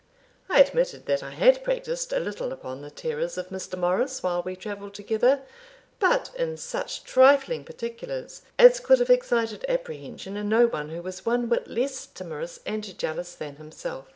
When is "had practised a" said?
1.29-2.19